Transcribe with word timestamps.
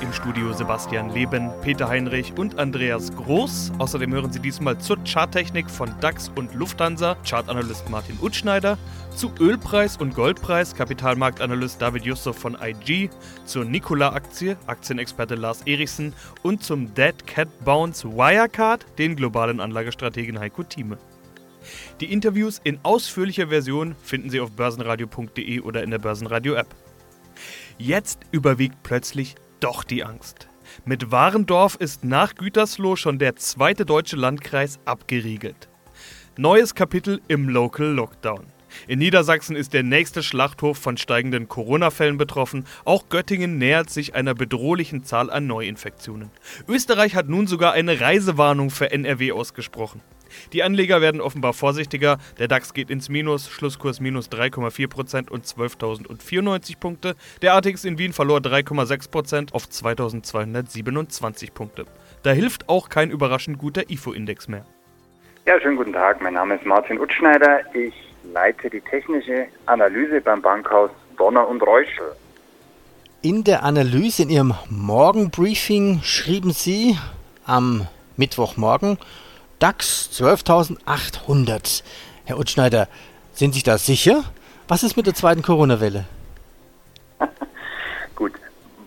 Im 0.00 0.12
Studio 0.12 0.52
Sebastian 0.52 1.10
Leben, 1.10 1.50
Peter 1.62 1.88
Heinrich 1.88 2.32
und 2.36 2.58
Andreas 2.58 3.14
Groß. 3.14 3.72
Außerdem 3.78 4.12
hören 4.12 4.32
Sie 4.32 4.40
diesmal 4.40 4.78
zur 4.78 4.98
Charttechnik 5.04 5.70
von 5.70 5.90
DAX 6.00 6.30
und 6.34 6.54
Lufthansa, 6.54 7.16
Chartanalyst 7.28 7.88
Martin 7.90 8.18
Utschneider, 8.20 8.78
zu 9.14 9.30
Ölpreis 9.40 9.96
und 9.96 10.14
Goldpreis, 10.14 10.74
Kapitalmarktanalyst 10.74 11.80
David 11.80 12.04
Jussof 12.04 12.36
von 12.36 12.56
IG, 12.60 13.10
zur 13.44 13.64
Nikola-Aktie, 13.64 14.56
Aktienexperte 14.66 15.34
Lars 15.34 15.62
Erichsen 15.66 16.12
und 16.42 16.62
zum 16.62 16.94
Dead 16.94 17.26
Cat 17.26 17.48
Bounce 17.64 18.08
Wirecard, 18.08 18.86
den 18.98 19.16
globalen 19.16 19.60
Anlagestrategen 19.60 20.38
Heiko 20.38 20.62
Thieme. 20.62 20.98
Die 22.00 22.12
Interviews 22.12 22.60
in 22.64 22.78
ausführlicher 22.82 23.48
Version 23.48 23.94
finden 24.02 24.30
Sie 24.30 24.40
auf 24.40 24.52
börsenradio.de 24.52 25.60
oder 25.60 25.82
in 25.82 25.90
der 25.90 25.98
Börsenradio-App. 25.98 26.68
Jetzt 27.78 28.20
überwiegt 28.30 28.82
plötzlich 28.82 29.34
doch 29.60 29.84
die 29.84 30.04
Angst. 30.04 30.48
Mit 30.84 31.10
Warendorf 31.10 31.76
ist 31.76 32.04
nach 32.04 32.34
Gütersloh 32.34 32.96
schon 32.96 33.18
der 33.18 33.36
zweite 33.36 33.86
deutsche 33.86 34.16
Landkreis 34.16 34.78
abgeriegelt. 34.84 35.68
Neues 36.36 36.74
Kapitel 36.74 37.20
im 37.28 37.48
Local 37.48 37.86
Lockdown. 37.86 38.46
In 38.88 38.98
Niedersachsen 38.98 39.56
ist 39.56 39.72
der 39.72 39.82
nächste 39.82 40.22
Schlachthof 40.22 40.78
von 40.78 40.96
steigenden 40.96 41.48
Corona-Fällen 41.48 42.18
betroffen. 42.18 42.64
Auch 42.84 43.08
Göttingen 43.08 43.58
nähert 43.58 43.90
sich 43.90 44.14
einer 44.14 44.34
bedrohlichen 44.34 45.04
Zahl 45.04 45.30
an 45.30 45.46
Neuinfektionen. 45.46 46.30
Österreich 46.68 47.14
hat 47.14 47.28
nun 47.28 47.46
sogar 47.46 47.72
eine 47.72 48.00
Reisewarnung 48.00 48.70
für 48.70 48.90
NRW 48.90 49.32
ausgesprochen. 49.32 50.00
Die 50.52 50.62
Anleger 50.62 51.00
werden 51.00 51.20
offenbar 51.20 51.52
vorsichtiger. 51.52 52.18
Der 52.38 52.48
DAX 52.48 52.74
geht 52.74 52.90
ins 52.90 53.08
Minus, 53.08 53.48
Schlusskurs 53.48 54.00
minus 54.00 54.30
3,4% 54.30 55.30
und 55.30 55.44
12.094 55.44 56.78
Punkte. 56.78 57.16
Der 57.42 57.54
ATX 57.54 57.84
in 57.84 57.98
Wien 57.98 58.12
verlor 58.12 58.38
3,6% 58.38 59.52
auf 59.52 59.64
2.227 59.64 61.52
Punkte. 61.52 61.84
Da 62.22 62.32
hilft 62.32 62.68
auch 62.68 62.88
kein 62.88 63.10
überraschend 63.10 63.58
guter 63.58 63.90
IFO-Index 63.90 64.48
mehr. 64.48 64.64
Ja, 65.46 65.60
schönen 65.60 65.76
guten 65.76 65.92
Tag. 65.92 66.22
Mein 66.22 66.34
Name 66.34 66.54
ist 66.54 66.64
Martin 66.64 66.98
Utschneider. 66.98 67.60
Ich 67.74 67.94
leite 68.32 68.70
die 68.70 68.80
technische 68.80 69.46
Analyse 69.66 70.20
beim 70.20 70.40
Bankhaus 70.40 70.90
Donner 71.18 71.46
und 71.46 71.62
Reuschel. 71.62 72.12
In 73.20 73.44
der 73.44 73.62
Analyse 73.62 74.22
in 74.22 74.30
Ihrem 74.30 74.54
Morgenbriefing 74.68 76.00
schrieben 76.02 76.52
Sie 76.52 76.98
am 77.46 77.86
Mittwochmorgen, 78.16 78.98
DAX 79.64 80.10
12.800. 80.12 81.82
Herr 82.26 82.38
Utschneider, 82.38 82.86
sind 83.32 83.54
Sie 83.54 83.62
da 83.62 83.78
sicher? 83.78 84.22
Was 84.68 84.82
ist 84.82 84.94
mit 84.94 85.06
der 85.06 85.14
zweiten 85.14 85.40
Corona-Welle? 85.40 86.04
Gut, 88.14 88.32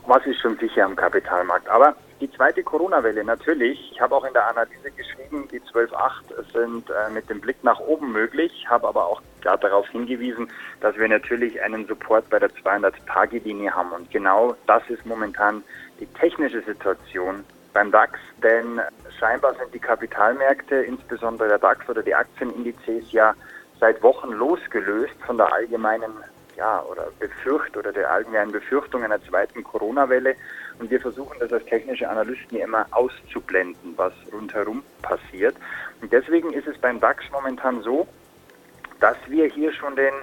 was 0.06 0.24
ist 0.28 0.40
schon 0.40 0.56
sicher 0.60 0.86
am 0.86 0.96
Kapitalmarkt? 0.96 1.68
Aber 1.68 1.96
die 2.22 2.30
zweite 2.30 2.62
Corona-Welle, 2.62 3.24
natürlich. 3.24 3.92
Ich 3.92 4.00
habe 4.00 4.16
auch 4.16 4.24
in 4.24 4.34
der 4.34 4.48
Analyse 4.50 4.92
geschrieben, 4.92 5.48
die 5.52 5.60
12.8 5.62 6.54
sind 6.54 6.92
äh, 6.92 7.10
mit 7.12 7.28
dem 7.28 7.42
Blick 7.42 7.64
nach 7.64 7.80
oben 7.80 8.12
möglich, 8.12 8.52
habe 8.70 8.88
aber 8.88 9.08
auch 9.08 9.24
klar 9.42 9.58
darauf 9.58 9.90
hingewiesen, 9.90 10.48
dass 10.82 10.96
wir 10.96 11.08
natürlich 11.08 11.60
einen 11.60 11.88
Support 11.88 12.30
bei 12.30 12.38
der 12.38 12.52
200-Tage-Linie 12.52 13.74
haben. 13.74 13.94
Und 13.94 14.12
genau 14.12 14.56
das 14.68 14.84
ist 14.90 15.04
momentan 15.08 15.64
die 16.00 16.06
technische 16.06 16.62
Situation 16.62 17.44
beim 17.78 17.92
DAX, 17.92 18.18
denn 18.42 18.82
scheinbar 19.20 19.54
sind 19.54 19.72
die 19.72 19.78
Kapitalmärkte, 19.78 20.78
insbesondere 20.78 21.48
der 21.48 21.60
DAX 21.60 21.88
oder 21.88 22.02
die 22.02 22.16
Aktienindizes, 22.16 23.12
ja 23.12 23.36
seit 23.80 24.02
Wochen 24.02 24.32
losgelöst 24.32 25.14
von 25.24 25.38
der 25.38 25.54
allgemeinen 25.54 26.12
ja, 26.56 26.82
oder 26.82 27.10
Befürcht 27.20 27.78
oder 27.78 27.94
der 27.94 28.10
allgemeinen 28.10 28.52
Befürchtung 28.52 29.04
einer 29.04 29.22
zweiten 29.22 29.64
Corona-Welle. 29.64 30.34
Und 30.80 30.90
wir 30.90 31.00
versuchen 31.00 31.38
das 31.40 31.54
als 31.54 31.66
technische 31.66 32.10
Analysten 32.10 32.58
immer 32.58 32.88
auszublenden, 32.90 33.94
was 33.96 34.14
rundherum 34.34 34.82
passiert. 35.04 35.56
Und 36.02 36.12
deswegen 36.12 36.54
ist 36.54 36.66
es 36.66 36.80
beim 36.80 37.00
DAX 37.00 37.26
momentan 37.32 37.84
so, 37.84 38.08
dass 39.00 39.18
wir 39.28 39.46
hier 39.46 39.72
schon 39.72 39.96
den 39.96 40.14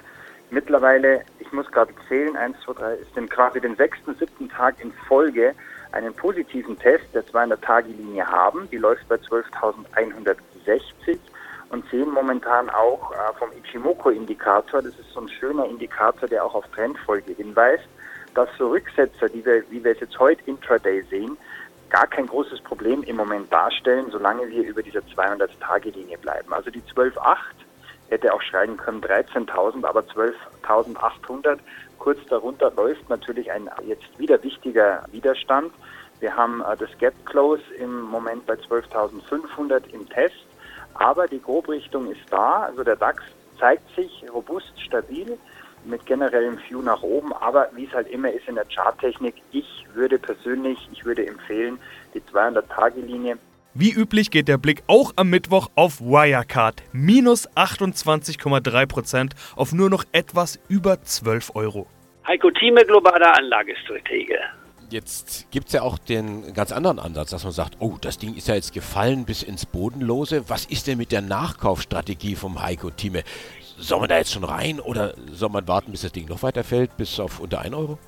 mittlerweile, 0.49 1.21
ich 1.39 1.53
muss 1.53 1.71
gerade 1.71 1.93
zählen, 2.09 2.35
1, 2.35 2.57
2, 2.65 2.73
3, 2.73 2.93
ist 2.95 3.15
den 3.15 3.29
quasi 3.29 3.61
den 3.61 3.77
sechsten, 3.77 4.13
siebten 4.15 4.49
Tag 4.49 4.75
in 4.81 4.91
Folge 5.07 5.55
einen 5.95 6.13
positiven 6.13 6.77
Test 6.77 7.05
der 7.13 7.25
200-Tage-Linie 7.25 8.27
haben. 8.27 8.69
Die 8.69 8.77
läuft 8.77 9.07
bei 9.07 9.15
12.160 9.15 11.17
und 11.69 11.89
sehen 11.89 12.11
momentan 12.11 12.69
auch 12.69 13.11
äh, 13.11 13.33
vom 13.39 13.49
Ichimoku-Indikator, 13.63 14.81
das 14.81 14.93
ist 14.99 15.11
so 15.13 15.21
ein 15.21 15.29
schöner 15.29 15.65
Indikator, 15.65 16.29
der 16.29 16.45
auch 16.45 16.53
auf 16.53 16.67
Trendfolge 16.75 17.33
hinweist, 17.33 17.87
dass 18.35 18.49
so 18.57 18.69
Rücksetzer, 18.69 19.29
die 19.29 19.43
wir, 19.45 19.63
wie 19.71 19.83
wir 19.83 19.93
es 19.93 19.99
jetzt 20.01 20.19
heute 20.19 20.41
intraday 20.45 21.01
sehen, 21.09 21.37
gar 21.89 22.07
kein 22.07 22.27
großes 22.27 22.61
Problem 22.61 23.03
im 23.03 23.15
Moment 23.15 23.51
darstellen, 23.51 24.07
solange 24.11 24.47
wir 24.49 24.63
über 24.63 24.83
dieser 24.83 24.99
200-Tage-Linie 24.99 26.17
bleiben. 26.17 26.53
Also 26.53 26.69
die 26.69 26.81
12.8 26.81 27.37
hätte 28.09 28.33
auch 28.33 28.41
schreiben 28.41 28.77
können 28.77 29.01
13.000, 29.01 29.85
aber 29.85 30.01
12.800 30.01 31.59
kurz 32.05 32.19
darunter 32.29 32.71
läuft 32.75 33.09
natürlich 33.09 33.51
ein 33.51 33.69
jetzt 33.83 34.19
wieder 34.19 34.41
wichtiger 34.43 35.03
Widerstand. 35.11 35.73
Wir 36.19 36.35
haben 36.35 36.61
äh, 36.61 36.77
das 36.77 36.89
Gap 36.99 37.13
Close 37.25 37.63
im 37.79 38.01
Moment 38.01 38.45
bei 38.45 38.53
12.500 38.53 39.89
im 39.91 40.07
Test, 40.09 40.45
aber 40.93 41.27
die 41.27 41.41
Grobrichtung 41.41 42.11
ist 42.11 42.21
da. 42.29 42.63
Also 42.63 42.83
der 42.83 42.95
DAX 42.95 43.23
zeigt 43.59 43.95
sich 43.95 44.23
robust, 44.31 44.73
stabil 44.79 45.37
mit 45.83 46.05
generellem 46.05 46.57
View 46.67 46.81
nach 46.81 47.01
oben, 47.01 47.33
aber 47.33 47.69
wie 47.73 47.85
es 47.85 47.93
halt 47.93 48.07
immer 48.09 48.31
ist 48.31 48.47
in 48.47 48.55
der 48.55 48.65
Charttechnik, 48.65 49.35
ich 49.51 49.85
würde 49.93 50.17
persönlich, 50.17 50.89
ich 50.91 51.05
würde 51.05 51.25
empfehlen, 51.25 51.79
die 52.13 52.21
200-Tage-Linie 52.21 53.37
wie 53.75 53.91
üblich 53.91 54.31
geht 54.31 54.47
der 54.47 54.57
Blick 54.57 54.83
auch 54.87 55.11
am 55.17 55.29
Mittwoch 55.29 55.69
auf 55.75 55.99
Wirecard. 55.99 56.81
Minus 56.93 57.49
28,3% 57.49 59.31
auf 59.57 59.73
nur 59.73 59.89
noch 59.89 60.05
etwas 60.13 60.59
über 60.69 61.01
12 61.01 61.51
Euro. 61.55 61.85
Heiko 62.25 62.49
Thieme, 62.51 62.85
globaler 62.85 63.37
Anlagestratege. 63.37 64.39
Jetzt 64.89 65.51
gibt 65.51 65.67
es 65.67 65.73
ja 65.73 65.81
auch 65.81 65.97
den 65.97 66.53
ganz 66.53 66.71
anderen 66.71 66.99
Ansatz, 66.99 67.31
dass 67.31 67.43
man 67.43 67.51
sagt, 67.51 67.75
oh, 67.79 67.97
das 67.99 68.17
Ding 68.17 68.35
ist 68.35 68.47
ja 68.47 68.55
jetzt 68.55 68.73
gefallen 68.73 69.25
bis 69.25 69.43
ins 69.43 69.65
Bodenlose. 69.65 70.49
Was 70.49 70.65
ist 70.65 70.87
denn 70.87 70.97
mit 70.97 71.11
der 71.11 71.21
Nachkaufstrategie 71.21 72.35
vom 72.35 72.61
Heiko 72.61 72.91
Thieme? 72.91 73.23
Soll 73.77 73.99
man 73.99 74.07
da 74.07 74.17
jetzt 74.17 74.31
schon 74.31 74.45
rein 74.45 74.79
oder 74.79 75.15
soll 75.31 75.49
man 75.49 75.67
warten, 75.67 75.91
bis 75.91 76.01
das 76.01 76.13
Ding 76.13 76.29
noch 76.29 76.43
weiter 76.43 76.63
fällt, 76.63 76.95
bis 76.95 77.19
auf 77.19 77.41
unter 77.41 77.59
1 77.59 77.75
Euro? 77.75 77.99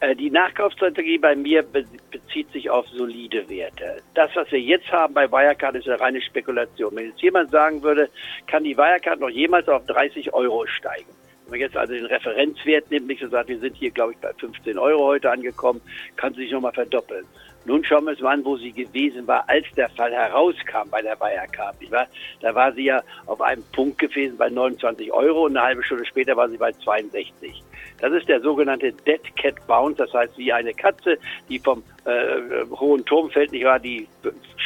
Äh, 0.00 0.14
die 0.14 0.30
Nachkaufsstrategie 0.30 1.18
bei 1.18 1.34
mir 1.34 1.62
bezieht 1.62 2.50
sich 2.52 2.68
auf 2.68 2.86
solide 2.88 3.48
Werte. 3.48 4.02
Das, 4.14 4.30
was 4.34 4.50
wir 4.52 4.60
jetzt 4.60 4.90
haben 4.92 5.14
bei 5.14 5.30
Wirecard, 5.30 5.74
ist 5.76 5.88
eine 5.88 6.00
reine 6.00 6.20
Spekulation. 6.20 6.94
Wenn 6.94 7.06
jetzt 7.06 7.22
jemand 7.22 7.50
sagen 7.50 7.82
würde, 7.82 8.10
kann 8.46 8.64
die 8.64 8.76
Wirecard 8.76 9.20
noch 9.20 9.30
jemals 9.30 9.68
auf 9.68 9.86
30 9.86 10.34
Euro 10.34 10.66
steigen? 10.66 11.08
Wenn 11.44 11.52
man 11.52 11.60
jetzt 11.60 11.76
also 11.76 11.94
den 11.94 12.06
Referenzwert 12.06 12.90
nimmt, 12.90 13.06
nicht 13.06 13.22
so 13.22 13.28
sagt, 13.28 13.48
wir 13.48 13.58
sind 13.58 13.76
hier, 13.76 13.90
glaube 13.90 14.12
ich, 14.12 14.18
bei 14.18 14.32
15 14.34 14.78
Euro 14.78 15.04
heute 15.04 15.30
angekommen, 15.30 15.80
kann 16.16 16.34
sie 16.34 16.42
sich 16.42 16.50
nochmal 16.50 16.72
verdoppeln. 16.72 17.24
Nun 17.64 17.84
schauen 17.84 18.04
wir 18.04 18.10
uns 18.10 18.20
mal 18.20 18.34
an, 18.34 18.44
wo 18.44 18.56
sie 18.56 18.72
gewesen 18.72 19.26
war, 19.26 19.48
als 19.48 19.66
der 19.76 19.88
Fall 19.90 20.12
herauskam 20.12 20.90
bei 20.90 21.02
der 21.02 21.18
Wirecard. 21.18 21.80
Nicht 21.80 21.92
wahr? 21.92 22.06
Da 22.40 22.54
war 22.54 22.72
sie 22.72 22.84
ja 22.84 23.02
auf 23.26 23.40
einem 23.40 23.64
Punkt 23.72 23.98
gewesen 23.98 24.36
bei 24.36 24.48
29 24.48 25.12
Euro 25.12 25.46
und 25.46 25.56
eine 25.56 25.66
halbe 25.66 25.82
Stunde 25.82 26.04
später 26.04 26.36
war 26.36 26.48
sie 26.48 26.58
bei 26.58 26.72
62. 26.72 27.62
Das 28.00 28.12
ist 28.12 28.28
der 28.28 28.40
sogenannte 28.40 28.92
Dead 28.92 29.20
Cat 29.36 29.54
Bounce, 29.66 29.98
das 29.98 30.12
heißt 30.12 30.36
wie 30.36 30.52
eine 30.52 30.74
Katze, 30.74 31.18
die 31.48 31.58
vom 31.58 31.82
äh, 32.04 32.64
hohen 32.78 33.04
Turm 33.04 33.30
fällt, 33.30 33.52
nicht 33.52 33.64
wahr? 33.64 33.78
Die 33.78 34.06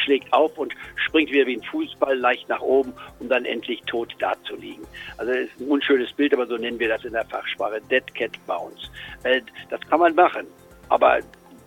schlägt 0.03 0.31
auf 0.33 0.57
und 0.57 0.73
springt 0.95 1.31
wieder 1.31 1.45
wie 1.45 1.57
ein 1.57 1.63
Fußball 1.63 2.17
leicht 2.17 2.49
nach 2.49 2.61
oben, 2.61 2.93
um 3.19 3.29
dann 3.29 3.45
endlich 3.45 3.81
tot 3.83 4.13
dazuliegen. 4.19 4.85
Also 5.17 5.31
das 5.31 5.41
ist 5.43 5.59
ein 5.59 5.67
unschönes 5.67 6.11
Bild, 6.13 6.33
aber 6.33 6.45
so 6.47 6.57
nennen 6.57 6.79
wir 6.79 6.89
das 6.89 7.05
in 7.05 7.13
der 7.13 7.25
Fachsprache, 7.25 7.81
Dead 7.89 8.13
Cat 8.15 8.31
Bounce. 8.47 8.89
Äh, 9.23 9.41
das 9.69 9.81
kann 9.89 9.99
man 9.99 10.13
machen, 10.15 10.47
aber 10.89 11.19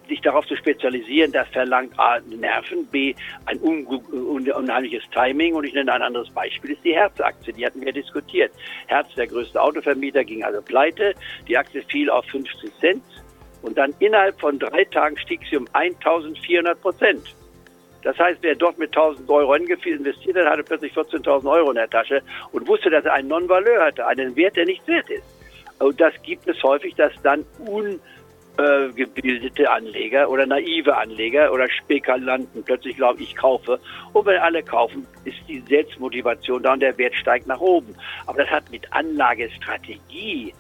sich 0.09 0.21
darauf 0.21 0.47
zu 0.47 0.57
spezialisieren, 0.57 1.33
das 1.33 1.49
verlangt 1.49 1.99
A, 1.99 2.21
Nerven, 2.21 2.87
B, 2.87 3.15
ein 3.47 3.59
unheimliches 3.59 5.03
Timing. 5.13 5.55
Und 5.55 5.65
ich 5.65 5.75
nenne 5.75 5.93
ein 5.93 6.03
anderes 6.03 6.31
Beispiel, 6.31 6.73
ist 6.73 6.85
die 6.85 6.95
Herz-Aktie. 6.95 7.53
Die 7.53 7.65
hatten 7.65 7.85
wir 7.85 7.93
diskutiert. 7.93 8.53
Herz, 8.87 9.13
der 9.15 9.27
größte 9.27 9.61
Autovermieter, 9.61 10.25
ging 10.25 10.45
also 10.45 10.61
pleite. 10.63 11.15
Die 11.49 11.57
Aktie 11.57 11.83
fiel 11.83 12.11
auf 12.11 12.25
50 12.27 12.71
Cent. 12.81 13.03
Und 13.63 13.79
dann 13.79 13.95
innerhalb 13.99 14.39
von 14.41 14.59
drei 14.59 14.85
Tagen 14.85 15.17
stieg 15.17 15.41
sie 15.51 15.57
um 15.57 15.67
1400 15.73 16.81
Prozent. 16.81 17.35
Das 18.03 18.19
heißt, 18.19 18.41
wer 18.43 18.55
dort 18.55 18.79
mit 18.79 18.95
1000 18.95 19.29
Euro 19.31 19.55
investiert 19.55 20.37
hat, 20.37 20.47
hatte 20.47 20.63
plötzlich 20.63 20.93
14.000 20.93 21.51
Euro 21.51 21.71
in 21.71 21.77
der 21.77 21.89
Tasche 21.89 22.23
und 22.53 22.69
wusste, 22.69 22.91
dass 22.91 23.07
er 23.07 23.15
einen 23.15 23.29
Non-Valeur 23.29 23.83
hatte, 23.83 24.07
einen 24.07 24.37
Wert, 24.37 24.57
der 24.57 24.67
nicht 24.67 24.87
wert 24.87 25.09
ist. 25.09 25.25
Und 25.79 25.99
das 25.99 26.13
gibt 26.23 26.47
es 26.47 26.63
häufig, 26.63 26.95
dass 26.97 27.13
dann 27.23 27.47
un 27.67 27.99
äh, 28.59 28.93
gebildete 28.93 29.71
Anleger 29.71 30.31
oder 30.31 30.47
naive 30.47 30.97
Anleger 30.97 31.53
oder 31.53 31.69
Spekulanten 31.69 32.63
plötzlich 32.63 32.97
glauben, 32.97 33.21
ich 33.21 33.35
kaufe. 33.35 33.81
Und 34.13 34.27
wenn 34.27 34.41
alle 34.41 34.63
kaufen, 34.63 35.07
ist 35.25 35.39
die 35.49 35.61
Selbstmotivation 35.61 36.63
da 36.63 36.75
und 36.75 36.81
der 36.81 36.97
Wert 36.99 37.15
steigt 37.15 37.47
nach 37.47 37.61
oben. 37.61 37.95
Aber 38.27 38.39
das 38.39 38.51
hat 38.51 38.71
mit 38.71 38.93
Anlagestrategie 38.93 40.55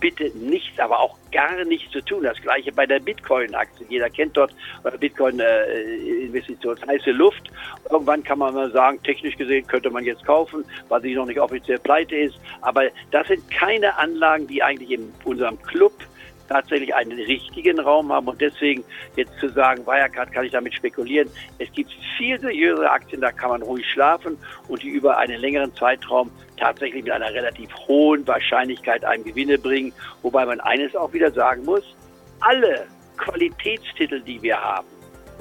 bitte 0.00 0.30
nichts, 0.36 0.78
aber 0.78 1.00
auch 1.00 1.16
gar 1.32 1.64
nichts 1.64 1.90
zu 1.92 2.00
tun. 2.00 2.22
Das 2.22 2.40
gleiche 2.40 2.72
bei 2.72 2.86
der 2.86 3.00
Bitcoin-Aktie. 3.00 3.86
Jeder 3.88 4.10
kennt 4.10 4.36
dort 4.36 4.54
Bitcoin-Investitionen. 5.00 6.78
Äh, 6.82 6.86
heiße 6.86 7.10
Luft. 7.10 7.50
Irgendwann 7.90 8.22
kann 8.22 8.38
man 8.38 8.54
mal 8.54 8.70
sagen, 8.70 9.02
technisch 9.02 9.36
gesehen 9.36 9.66
könnte 9.66 9.90
man 9.90 10.04
jetzt 10.04 10.24
kaufen, 10.24 10.64
weil 10.88 11.02
sie 11.02 11.14
noch 11.14 11.26
nicht 11.26 11.40
offiziell 11.40 11.78
pleite 11.78 12.16
ist. 12.16 12.38
Aber 12.60 12.84
das 13.10 13.26
sind 13.28 13.50
keine 13.50 13.96
Anlagen, 13.96 14.46
die 14.46 14.62
eigentlich 14.62 14.90
in 14.90 15.12
unserem 15.24 15.60
Club 15.62 15.92
tatsächlich 16.48 16.94
einen 16.94 17.18
richtigen 17.18 17.80
Raum 17.80 18.12
haben 18.12 18.28
und 18.28 18.40
deswegen 18.40 18.84
jetzt 19.16 19.38
zu 19.38 19.48
sagen, 19.48 19.86
Wirecard 19.86 20.32
kann 20.32 20.44
ich 20.44 20.52
damit 20.52 20.74
spekulieren. 20.74 21.28
Es 21.58 21.70
gibt 21.72 21.90
viel 22.16 22.38
seriöse 22.40 22.90
Aktien, 22.90 23.20
da 23.20 23.32
kann 23.32 23.50
man 23.50 23.62
ruhig 23.62 23.86
schlafen 23.92 24.38
und 24.68 24.82
die 24.82 24.88
über 24.88 25.16
einen 25.18 25.40
längeren 25.40 25.74
Zeitraum 25.74 26.30
tatsächlich 26.56 27.04
mit 27.04 27.12
einer 27.12 27.32
relativ 27.32 27.70
hohen 27.86 28.26
Wahrscheinlichkeit 28.26 29.04
einem 29.04 29.24
Gewinne 29.24 29.58
bringen. 29.58 29.92
Wobei 30.22 30.46
man 30.46 30.60
eines 30.60 30.94
auch 30.96 31.12
wieder 31.12 31.30
sagen 31.30 31.64
muss, 31.64 31.84
alle 32.40 32.86
Qualitätstitel, 33.16 34.20
die 34.20 34.40
wir 34.42 34.60
haben, 34.60 34.86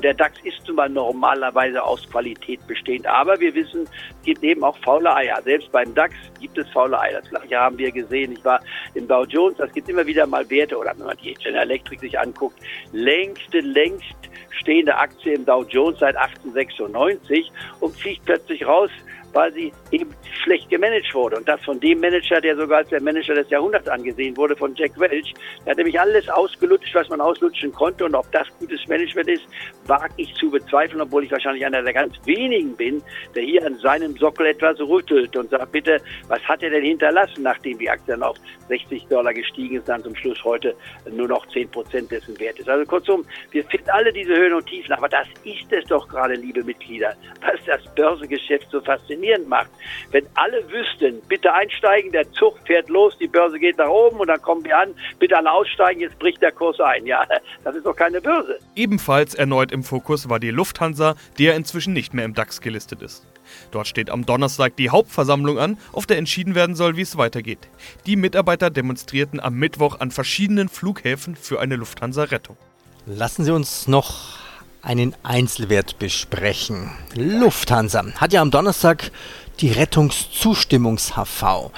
der 0.03 0.13
DAX 0.13 0.37
ist 0.43 0.67
nun 0.67 0.75
mal 0.75 0.89
normalerweise 0.89 1.83
aus 1.83 2.07
Qualität 2.09 2.65
bestehend. 2.67 3.07
Aber 3.07 3.39
wir 3.39 3.53
wissen, 3.53 3.83
es 3.83 4.25
gibt 4.25 4.43
eben 4.43 4.63
auch 4.63 4.77
faule 4.79 5.13
Eier. 5.15 5.41
Selbst 5.43 5.71
beim 5.71 5.93
DAX 5.95 6.13
gibt 6.39 6.57
es 6.57 6.69
faule 6.69 6.99
Eier. 6.99 7.21
Das 7.21 7.29
gleiche 7.29 7.57
haben 7.57 7.77
wir 7.77 7.91
gesehen. 7.91 8.33
Ich 8.33 8.43
war 8.43 8.59
im 8.93 9.07
Dow 9.07 9.23
Jones. 9.23 9.57
Das 9.57 9.71
gibt 9.71 9.89
immer 9.89 10.05
wieder 10.05 10.27
mal 10.27 10.49
Werte. 10.49 10.77
Oder 10.77 10.93
wenn 10.97 11.05
man 11.05 11.17
die 11.17 11.33
General 11.35 11.63
Electric 11.63 11.99
sich 11.99 12.19
anguckt, 12.19 12.59
längste, 12.91 13.59
längst 13.59 14.15
stehende 14.59 14.95
Aktie 14.95 15.33
im 15.33 15.45
Dow 15.45 15.63
Jones 15.63 15.99
seit 15.99 16.15
1896 16.15 17.51
und 17.79 17.95
fliegt 17.95 18.25
plötzlich 18.25 18.65
raus 18.65 18.89
weil 19.35 19.53
sie 19.53 19.71
eben 19.91 20.09
schlecht 20.43 20.69
gemanagt 20.69 21.13
wurde. 21.13 21.35
Und 21.35 21.47
das 21.47 21.61
von 21.63 21.79
dem 21.79 21.99
Manager, 21.99 22.39
der 22.39 22.55
sogar 22.55 22.79
als 22.79 22.89
der 22.89 23.01
Manager 23.01 23.35
des 23.35 23.49
Jahrhunderts 23.49 23.87
angesehen 23.87 24.35
wurde, 24.37 24.55
von 24.55 24.73
Jack 24.75 24.97
Welch. 24.97 25.33
Der 25.65 25.71
hat 25.71 25.77
nämlich 25.77 25.99
alles 25.99 26.29
ausgelutscht, 26.29 26.95
was 26.95 27.09
man 27.09 27.19
auslutschen 27.19 27.73
konnte. 27.73 28.05
Und 28.05 28.15
ob 28.15 28.31
das 28.31 28.47
gutes 28.59 28.87
Management 28.87 29.27
ist, 29.27 29.43
wage 29.87 30.13
ich 30.17 30.33
zu 30.35 30.49
bezweifeln, 30.49 31.01
obwohl 31.01 31.25
ich 31.25 31.31
wahrscheinlich 31.31 31.65
einer 31.65 31.83
der 31.83 31.93
ganz 31.93 32.15
wenigen 32.25 32.75
bin, 32.77 33.03
der 33.35 33.43
hier 33.43 33.65
an 33.65 33.77
seinem 33.79 34.15
Sockel 34.15 34.45
etwas 34.45 34.79
rüttelt 34.79 35.35
und 35.35 35.49
sagt, 35.49 35.71
bitte, 35.73 35.99
was 36.29 36.41
hat 36.43 36.63
er 36.63 36.69
denn 36.69 36.83
hinterlassen, 36.83 37.43
nachdem 37.43 37.77
die 37.77 37.89
Aktie 37.89 38.13
dann 38.13 38.23
auf 38.23 38.37
60 38.69 39.05
Dollar 39.07 39.33
gestiegen 39.33 39.75
ist, 39.75 39.89
dann 39.89 40.01
zum 40.01 40.15
Schluss 40.15 40.41
heute 40.45 40.73
nur 41.11 41.27
noch 41.27 41.45
10 41.49 41.69
Prozent 41.69 42.09
dessen 42.09 42.39
wert 42.39 42.57
ist. 42.59 42.69
Also 42.69 42.85
kurzum, 42.85 43.25
wir 43.51 43.65
finden 43.65 43.89
alle 43.89 44.13
diese 44.13 44.33
Höhen 44.33 44.53
und 44.53 44.65
Tiefen, 44.65 44.93
aber 44.93 45.09
das 45.09 45.27
ist 45.43 45.71
es 45.71 45.83
doch 45.85 46.07
gerade, 46.07 46.35
liebe 46.35 46.63
Mitglieder, 46.63 47.13
was 47.41 47.59
das 47.65 47.83
Börsengeschäft 47.95 48.67
so 48.71 48.79
faszinierend 48.79 49.24
faszinierend 49.25 49.49
macht. 49.49 49.69
Wenn 50.11 50.25
alle 50.35 50.63
wüssten, 50.71 51.21
bitte 51.27 51.53
einsteigen, 51.53 52.11
der 52.11 52.31
Zug 52.33 52.57
fährt 52.65 52.89
los, 52.89 53.17
die 53.19 53.27
Börse 53.27 53.59
geht 53.59 53.77
nach 53.77 53.89
oben 53.89 54.19
und 54.19 54.27
dann 54.27 54.41
kommen 54.41 54.63
wir 54.63 54.77
an, 54.77 54.93
bitte 55.19 55.37
alle 55.37 55.51
aussteigen, 55.51 56.01
jetzt 56.01 56.17
bricht 56.19 56.41
der 56.41 56.51
Kurs 56.51 56.79
ein. 56.79 57.05
Ja, 57.05 57.25
das 57.63 57.75
ist 57.75 57.85
doch 57.85 57.95
keine 57.95 58.21
Börse. 58.21 58.59
Ebenfalls 58.75 59.35
erneut 59.35 59.71
im 59.71 59.83
Fokus 59.83 60.29
war 60.29 60.39
die 60.39 60.51
Lufthansa, 60.51 61.15
die 61.37 61.45
ja 61.45 61.53
inzwischen 61.53 61.93
nicht 61.93 62.13
mehr 62.13 62.25
im 62.25 62.33
DAX 62.33 62.61
gelistet 62.61 63.01
ist. 63.01 63.25
Dort 63.71 63.87
steht 63.87 64.09
am 64.09 64.25
Donnerstag 64.25 64.75
die 64.75 64.89
Hauptversammlung 64.89 65.59
an, 65.59 65.77
auf 65.91 66.05
der 66.05 66.17
entschieden 66.17 66.55
werden 66.55 66.75
soll, 66.75 66.97
wie 66.97 67.01
es 67.01 67.17
weitergeht. 67.17 67.59
Die 68.05 68.15
Mitarbeiter 68.15 68.69
demonstrierten 68.69 69.39
am 69.39 69.55
Mittwoch 69.55 69.99
an 69.99 70.11
verschiedenen 70.11 70.69
Flughäfen 70.69 71.35
für 71.35 71.59
eine 71.59 71.75
Lufthansa-Rettung. 71.75 72.57
Lassen 73.05 73.45
Sie 73.45 73.51
uns 73.51 73.87
noch 73.87 74.44
einen 74.85 75.15
Einzelwert 75.23 75.99
besprechen. 75.99 76.91
Lufthansa 77.15 78.05
hat 78.17 78.33
ja 78.33 78.41
am 78.41 78.51
Donnerstag 78.51 79.11
die 79.59 79.71
Rettungszustimmungs-HV. 79.71 81.71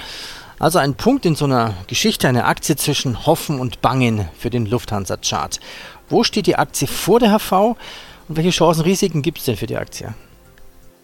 Also 0.59 0.80
ein 0.80 0.95
Punkt 0.95 1.25
in 1.25 1.36
so 1.36 1.45
einer 1.45 1.75
Geschichte, 1.88 2.27
eine 2.27 2.45
Aktie 2.45 2.75
zwischen 2.75 3.25
Hoffen 3.25 3.59
und 3.59 3.81
Bangen 3.81 4.27
für 4.38 4.50
den 4.50 4.65
Lufthansa-Chart. 4.65 5.59
Wo 6.09 6.24
steht 6.24 6.48
die 6.48 6.57
Aktie 6.57 6.88
vor 6.88 7.19
der 7.19 7.38
HV 7.38 7.77
und 8.27 8.36
welche 8.36 8.50
Chancen, 8.50 8.83
Risiken 8.83 9.21
gibt 9.21 9.38
es 9.38 9.45
denn 9.45 9.56
für 9.56 9.68
die 9.68 9.77
Aktie? 9.77 10.13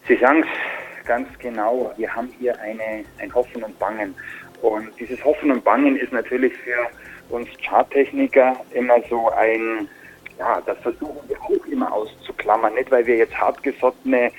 Sie 0.06 0.16
sagen 0.16 0.42
es 0.42 1.06
ganz 1.06 1.28
genau. 1.38 1.92
Wir 1.96 2.14
haben 2.14 2.28
hier 2.38 2.60
eine, 2.60 3.04
ein 3.18 3.34
Hoffen 3.34 3.62
und 3.62 3.78
Bangen. 3.78 4.14
Und 4.60 4.88
dieses 4.98 5.22
Hoffen 5.24 5.50
und 5.50 5.64
Bangen 5.64 5.96
ist 5.96 6.12
natürlich 6.12 6.52
für 6.54 7.34
uns 7.34 7.48
Charttechniker 7.62 8.56
immer 8.72 8.96
so 9.08 9.30
ein 9.30 9.88
ja, 10.38 10.60
das 10.64 10.78
versuchen 10.78 11.28
wir 11.28 11.40
auch 11.40 11.66
immer 11.66 11.92
auszuklammern. 11.92 12.74
Nicht, 12.74 12.90
weil 12.90 13.06
wir 13.06 13.16
jetzt 13.16 13.38
hartgesottene, 13.38 14.30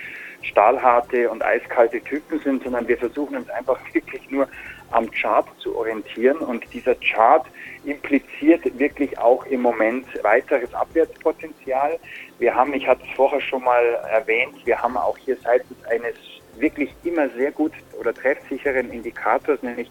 stahlharte 0.42 1.30
und 1.30 1.44
eiskalte 1.44 2.02
Typen 2.02 2.40
sind, 2.40 2.64
sondern 2.64 2.88
wir 2.88 2.98
versuchen 2.98 3.36
uns 3.38 3.50
einfach 3.50 3.80
wirklich 3.94 4.30
nur 4.30 4.48
am 4.92 5.10
Chart 5.12 5.48
zu 5.60 5.76
orientieren. 5.76 6.38
Und 6.38 6.64
dieser 6.74 6.96
Chart 6.96 7.46
impliziert 7.84 8.78
wirklich 8.78 9.18
auch 9.18 9.46
im 9.46 9.62
Moment 9.62 10.06
weiteres 10.24 10.74
Abwärtspotenzial. 10.74 12.00
Wir 12.40 12.54
haben, 12.54 12.74
ich 12.74 12.88
hatte 12.88 13.04
es 13.08 13.16
vorher 13.16 13.42
schon 13.42 13.64
mal 13.64 13.84
erwähnt, 14.12 14.56
wir 14.66 14.82
haben 14.82 14.98
auch 14.98 15.18
hier 15.18 15.38
seitens 15.44 15.84
eines 15.86 16.16
wirklich 16.58 16.90
immer 17.04 17.30
sehr 17.30 17.52
gut 17.52 17.74
oder 18.00 18.14
treffsicheren 18.14 18.92
Indikators, 18.92 19.62
nämlich 19.62 19.90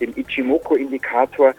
dem 0.00 0.12
Ichimoku-Indikator, 0.16 1.54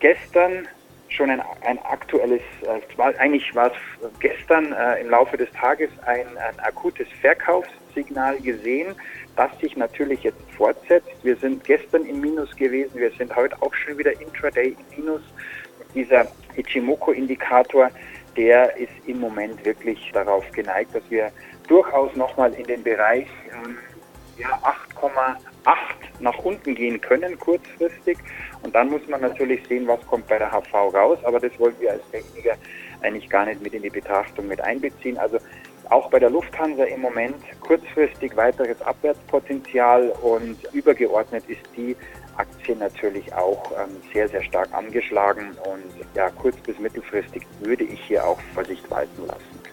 gestern 0.00 0.68
schon 1.14 1.30
ein, 1.30 1.42
ein 1.62 1.78
aktuelles, 1.84 2.42
äh, 2.62 3.02
eigentlich 3.18 3.54
war 3.54 3.68
es 3.68 4.10
gestern 4.20 4.72
äh, 4.72 5.00
im 5.00 5.10
Laufe 5.10 5.36
des 5.36 5.50
Tages 5.52 5.90
ein, 6.06 6.26
ein 6.38 6.58
akutes 6.60 7.06
Verkaufssignal 7.20 8.38
gesehen, 8.40 8.94
das 9.36 9.50
sich 9.60 9.76
natürlich 9.76 10.22
jetzt 10.22 10.40
fortsetzt. 10.56 11.08
Wir 11.22 11.36
sind 11.36 11.64
gestern 11.64 12.04
im 12.04 12.20
Minus 12.20 12.54
gewesen, 12.56 12.92
wir 12.94 13.10
sind 13.12 13.34
heute 13.34 13.60
auch 13.62 13.74
schon 13.74 13.98
wieder 13.98 14.12
intraday 14.20 14.76
im 14.96 15.04
Minus. 15.04 15.22
Dieser 15.94 16.26
Ichimoku-Indikator, 16.56 17.90
der 18.36 18.76
ist 18.76 18.92
im 19.06 19.20
Moment 19.20 19.64
wirklich 19.64 20.10
darauf 20.12 20.50
geneigt, 20.52 20.94
dass 20.94 21.08
wir 21.08 21.30
durchaus 21.68 22.14
nochmal 22.16 22.52
in 22.54 22.64
den 22.64 22.82
Bereich 22.82 23.28
ähm, 23.52 23.78
ja, 24.38 24.58
8,8 25.00 25.36
nach 26.20 26.38
unten 26.38 26.74
gehen 26.74 27.00
können 27.00 27.38
kurzfristig. 27.38 28.18
Und 28.62 28.74
dann 28.74 28.90
muss 28.90 29.06
man 29.08 29.20
natürlich 29.20 29.66
sehen, 29.68 29.86
was 29.86 30.04
kommt 30.06 30.26
bei 30.26 30.38
der 30.38 30.50
HV 30.50 30.72
raus. 30.94 31.18
Aber 31.24 31.40
das 31.40 31.52
wollen 31.58 31.74
wir 31.80 31.92
als 31.92 32.02
Techniker 32.10 32.56
eigentlich 33.02 33.28
gar 33.28 33.44
nicht 33.44 33.62
mit 33.62 33.74
in 33.74 33.82
die 33.82 33.90
Betrachtung 33.90 34.48
mit 34.48 34.60
einbeziehen. 34.60 35.18
Also 35.18 35.38
auch 35.90 36.08
bei 36.10 36.18
der 36.18 36.30
Lufthansa 36.30 36.84
im 36.84 37.00
Moment 37.00 37.36
kurzfristig 37.60 38.36
weiteres 38.36 38.80
Abwärtspotenzial 38.82 40.10
und 40.22 40.56
übergeordnet 40.72 41.44
ist 41.48 41.60
die 41.76 41.94
Aktie 42.36 42.74
natürlich 42.74 43.32
auch 43.34 43.70
ähm, 43.72 43.96
sehr, 44.12 44.28
sehr 44.28 44.42
stark 44.42 44.72
angeschlagen 44.72 45.50
und 45.64 46.06
ja, 46.14 46.30
kurz- 46.30 46.60
bis 46.60 46.78
mittelfristig 46.78 47.42
würde 47.60 47.84
ich 47.84 48.00
hier 48.00 48.26
auch 48.26 48.40
Vorsicht 48.54 48.90
walten 48.90 49.26
lassen. 49.26 49.63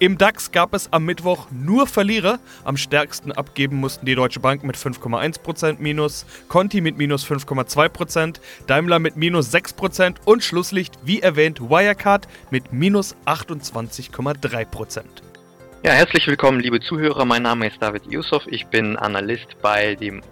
Im 0.00 0.18
DAX 0.18 0.50
gab 0.50 0.74
es 0.74 0.92
am 0.92 1.04
Mittwoch 1.04 1.46
nur 1.52 1.86
Verlierer. 1.86 2.40
Am 2.64 2.76
stärksten 2.76 3.30
abgeben 3.30 3.76
mussten 3.76 4.06
die 4.06 4.16
Deutsche 4.16 4.40
Bank 4.40 4.64
mit 4.64 4.76
5,1% 4.76 5.76
Minus, 5.78 6.26
Conti 6.48 6.80
mit 6.80 6.98
minus 6.98 7.24
5,2%, 7.24 8.40
Daimler 8.66 8.98
mit 8.98 9.16
minus 9.16 9.54
6% 9.54 10.16
und 10.24 10.42
Schlusslicht, 10.42 10.98
wie 11.04 11.20
erwähnt, 11.20 11.60
Wirecard 11.60 12.26
mit 12.50 12.72
minus 12.72 13.14
28,3%. 13.24 15.02
Ja, 15.84 15.92
herzlich 15.92 16.26
willkommen, 16.26 16.58
liebe 16.58 16.80
Zuhörer. 16.80 17.24
Mein 17.24 17.42
Name 17.42 17.68
ist 17.68 17.80
David 17.80 18.04
Yusuf. 18.06 18.42
Ich 18.48 18.66
bin 18.66 18.96
Analyst 18.96 19.56
bei 19.62 19.94
dem 19.94 20.22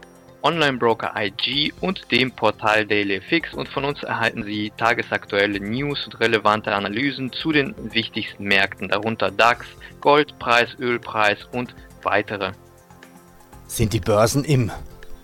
Online-Broker 0.42 1.12
IG 1.16 1.72
und 1.80 2.10
dem 2.10 2.32
Portal 2.32 2.86
DailyFix 2.86 3.54
und 3.54 3.68
von 3.68 3.84
uns 3.84 4.02
erhalten 4.02 4.44
Sie 4.44 4.72
tagesaktuelle 4.76 5.60
News 5.60 6.04
und 6.06 6.20
relevante 6.20 6.74
Analysen 6.74 7.32
zu 7.32 7.52
den 7.52 7.74
wichtigsten 7.92 8.44
Märkten, 8.44 8.88
darunter 8.88 9.30
DAX, 9.30 9.66
Goldpreis, 10.00 10.76
Ölpreis 10.78 11.38
und 11.52 11.74
weitere. 12.02 12.52
Sind 13.66 13.92
die 13.92 14.00
Börsen 14.00 14.44
im 14.44 14.70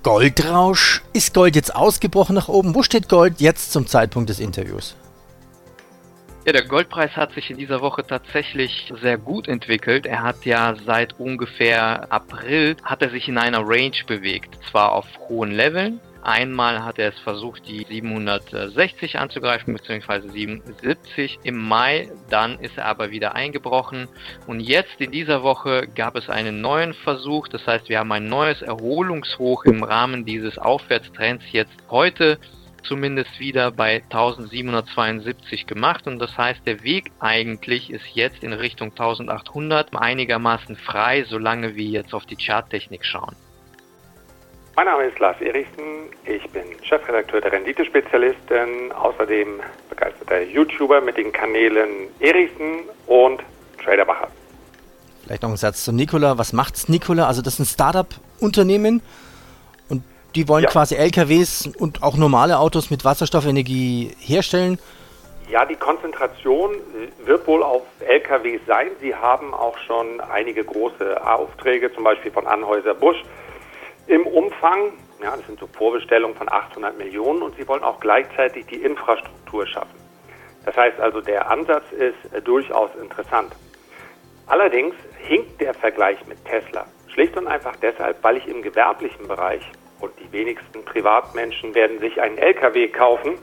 Goldrausch? 0.03 1.03
Ist 1.13 1.35
Gold 1.35 1.57
jetzt 1.57 1.75
ausgebrochen 1.75 2.35
nach 2.35 2.49
oben? 2.49 2.75
Wo 2.75 2.83
steht 2.83 3.09
Gold 3.09 3.41
jetzt 3.41 3.73
zum 3.73 3.87
Zeitpunkt 3.87 4.31
des 4.31 4.41
Interviews? 4.41 4.95
Ja, 6.49 6.53
der 6.53 6.65
Goldpreis 6.65 7.15
hat 7.15 7.35
sich 7.35 7.51
in 7.51 7.59
dieser 7.59 7.83
Woche 7.83 8.07
tatsächlich 8.07 8.91
sehr 9.03 9.19
gut 9.19 9.49
entwickelt. 9.49 10.07
Er 10.07 10.23
hat 10.23 10.47
ja 10.47 10.75
seit 10.87 11.21
ungefähr 11.21 12.11
April 12.11 12.75
hat 12.83 13.03
er 13.03 13.11
sich 13.11 13.29
in 13.29 13.37
einer 13.37 13.69
Range 13.69 13.99
bewegt, 14.07 14.57
zwar 14.71 14.93
auf 14.93 15.05
hohen 15.29 15.51
Leveln. 15.51 16.01
Einmal 16.23 16.83
hat 16.83 16.99
er 16.99 17.11
es 17.11 17.19
versucht, 17.19 17.69
die 17.69 17.85
760 17.87 19.19
anzugreifen, 19.19 19.75
beziehungsweise 19.75 20.31
77 20.31 21.39
im 21.43 21.59
Mai. 21.59 22.11
Dann 22.31 22.59
ist 22.61 22.79
er 22.79 22.87
aber 22.87 23.11
wieder 23.11 23.35
eingebrochen. 23.35 24.09
Und 24.47 24.61
jetzt 24.61 25.03
in 25.03 25.11
dieser 25.11 25.43
Woche 25.43 25.87
gab 25.95 26.17
es 26.17 26.31
einen 26.31 26.63
neuen 26.63 26.95
Versuch. 26.95 27.49
Das 27.49 27.67
heißt, 27.67 27.91
wir 27.91 27.99
haben 27.99 28.13
ein 28.13 28.25
neues 28.25 28.63
Erholungshoch 28.63 29.67
im 29.67 29.83
Rahmen 29.83 30.25
dieses 30.25 30.57
Aufwärtstrends 30.57 31.45
jetzt 31.53 31.77
heute 31.91 32.39
zumindest 32.89 33.39
wieder 33.39 33.71
bei 33.71 34.03
1772 34.11 35.67
gemacht 35.67 36.07
und 36.07 36.19
das 36.19 36.37
heißt, 36.37 36.67
der 36.67 36.83
Weg 36.83 37.13
eigentlich 37.21 37.91
ist 37.91 38.07
jetzt 38.15 38.43
in 38.43 38.55
Richtung 38.55 38.91
1800 38.91 39.95
einigermaßen 39.95 40.75
frei, 40.77 41.25
solange 41.29 41.77
wir 41.77 41.85
jetzt 41.85 42.15
auf 42.15 42.25
die 42.25 42.37
Charttechnik 42.37 43.05
schauen. 43.05 43.37
Mein 44.75 44.87
Name 44.87 45.05
ist 45.05 45.19
Lars 45.19 45.41
Erichsen, 45.41 46.09
ich 46.25 46.49
bin 46.51 46.63
Chefredakteur 46.83 47.41
der 47.41 47.53
Renditespezialisten, 47.53 48.93
außerdem 48.93 49.61
begeisterter 49.91 50.43
YouTuber 50.43 51.01
mit 51.01 51.17
den 51.17 51.33
Kanälen 51.33 52.09
Erichsen 52.21 52.85
und 53.07 53.43
Traderbacher. 53.83 54.29
Vielleicht 55.25 55.43
noch 55.43 55.51
ein 55.51 55.57
Satz 55.57 55.85
zu 55.85 55.93
Nikola. 55.93 56.39
Was 56.39 56.53
macht's 56.53 56.89
Nikola? 56.89 57.27
Also 57.27 57.43
das 57.43 57.55
ist 57.55 57.61
ein 57.61 57.67
Startup-Unternehmen 57.67 59.03
die 60.35 60.49
wollen 60.49 60.65
ja. 60.65 60.71
quasi 60.71 60.95
LKWs 60.95 61.71
und 61.79 62.03
auch 62.03 62.17
normale 62.17 62.59
Autos 62.59 62.91
mit 62.91 63.05
Wasserstoffenergie 63.05 64.15
herstellen. 64.19 64.79
Ja, 65.51 65.65
die 65.65 65.77
Konzentration 65.77 66.75
wird 67.25 67.47
wohl 67.47 67.63
auf 67.63 67.83
LKWs 68.01 68.61
sein. 68.67 68.89
Sie 69.01 69.15
haben 69.15 69.55
auch 69.55 69.79
schon 69.79 70.21
einige 70.21 70.63
große 70.63 71.27
Aufträge, 71.27 71.93
zum 71.95 72.05
Beispiel 72.05 72.31
von 72.31 72.47
Anhäuser 72.47 72.95
Busch 72.95 73.23
im 74.07 74.27
Umfang. 74.27 74.93
Ja, 75.23 75.35
das 75.35 75.47
sind 75.47 75.59
so 75.59 75.67
Vorbestellungen 75.67 76.37
von 76.37 76.49
800 76.51 76.99
Millionen 76.99 77.43
und 77.43 77.57
sie 77.57 77.67
wollen 77.67 77.83
auch 77.83 77.99
gleichzeitig 77.99 78.67
die 78.67 78.83
Infrastruktur 78.83 79.67
schaffen. 79.67 79.99
Das 80.65 80.77
heißt 80.77 81.01
also, 81.01 81.23
der 81.23 81.51
Ansatz 81.51 81.85
ist 81.93 82.33
äh, 82.33 82.43
durchaus 82.43 82.91
interessant. 83.01 83.53
Allerdings 84.47 84.95
hinkt 85.17 85.61
der 85.61 85.73
Vergleich 85.73 86.19
mit 86.27 86.45
Tesla. 86.45 86.87
Schlicht 87.09 87.37
und 87.39 87.47
einfach 87.47 87.75
deshalb, 87.77 88.23
weil 88.23 88.37
ich 88.37 88.47
im 88.47 88.63
gewerblichen 88.63 89.27
Bereich 89.29 89.63
und 90.01 90.13
die 90.21 90.31
wenigsten 90.33 90.85
Privatmenschen 90.85 91.75
werden 91.75 91.99
sich 91.99 92.21
einen 92.21 92.39
LKW 92.39 92.89
kaufen, 92.89 93.39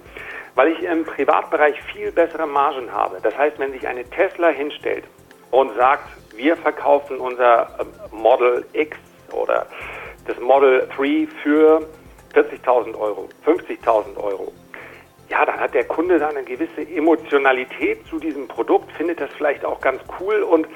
weil 0.56 0.72
ich 0.72 0.84
im 0.84 1.06
Privatbereich 1.06 1.82
viel 1.94 2.12
bessere 2.12 2.48
Margen 2.48 2.92
habe. 2.92 3.18
Das 3.22 3.38
heißt, 3.38 3.60
wenn 3.60 3.72
sich 3.72 3.88
eine 3.88 4.04
Tesla 4.10 4.50
hinstellt 4.50 5.04
und 5.52 5.76
sagt, 5.76 6.08
wir 6.36 6.56
verkaufen 6.58 7.18
unser 7.18 7.70
ähm, 7.80 7.88
Model 8.12 8.66
X 8.74 8.98
oder 9.32 9.68
das 10.28 10.40
Model 10.40 10.88
3 10.96 11.28
für 11.44 11.88
40.000 12.34 12.98
Euro, 12.98 13.30
50.000 13.46 14.18
Euro. 14.18 14.52
Ja, 15.30 15.46
dann 15.46 15.60
hat 15.60 15.74
der 15.74 15.86
Kunde 15.86 16.20
da 16.20 16.28
eine 16.30 16.44
gewisse 16.44 16.82
Emotionalität 16.82 18.06
zu 18.08 18.20
diesem 18.20 18.48
Produkt, 18.48 18.92
findet 18.94 19.20
das 19.20 19.30
vielleicht 19.38 19.66
auch 19.66 19.82
ganz 19.82 20.02
cool 20.20 20.44
und 20.44 20.68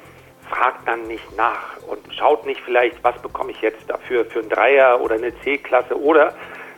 fragt 0.49 0.87
dann 0.87 1.07
nicht 1.07 1.35
nach 1.37 1.77
und 1.87 1.98
schaut 2.19 2.45
nicht 2.45 2.61
vielleicht, 2.61 3.03
was 3.03 3.19
bekomme 3.21 3.51
ich 3.51 3.61
jetzt 3.61 3.89
dafür 3.89 4.25
für 4.25 4.39
ein 4.39 4.49
Dreier 4.49 5.01
oder 5.01 5.15
eine 5.15 5.33
C-Klasse 5.39 5.99
oder, 5.99 6.33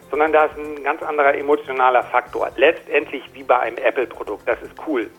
sondern 0.10 0.32
da 0.32 0.46
ist 0.46 0.58
ein 0.58 0.84
ganz 0.84 1.02
anderer 1.02 1.34
emotionaler 1.34 2.04
Faktor. 2.04 2.50
Letztendlich 2.56 3.24
wie 3.34 3.44
bei 3.44 3.60
einem 3.60 3.78
Apple-Produkt, 3.78 4.48
das 4.48 4.62
ist 4.62 4.74
cool. 4.88 5.10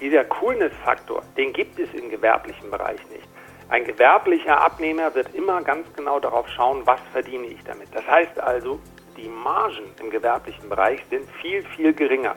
Dieser 0.00 0.24
Coolness-Faktor, 0.24 1.22
den 1.36 1.52
gibt 1.52 1.78
es 1.78 1.92
im 1.94 2.10
gewerblichen 2.10 2.70
Bereich 2.70 2.98
nicht. 3.10 3.28
Ein 3.68 3.84
gewerblicher 3.84 4.60
Abnehmer 4.60 5.14
wird 5.14 5.34
immer 5.34 5.62
ganz 5.62 5.86
genau 5.94 6.18
darauf 6.18 6.48
schauen, 6.48 6.82
was 6.84 7.00
verdiene 7.12 7.46
ich 7.46 7.62
damit. 7.64 7.88
Das 7.94 8.06
heißt 8.06 8.38
also, 8.40 8.80
die 9.16 9.28
Margen 9.28 9.94
im 10.00 10.10
gewerblichen 10.10 10.68
Bereich 10.68 11.00
sind 11.08 11.30
viel, 11.40 11.62
viel 11.76 11.92
geringer. 11.92 12.34